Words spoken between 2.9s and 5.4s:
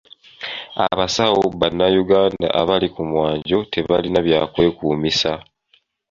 ku mwanjo tebalina bya kwekuumisa.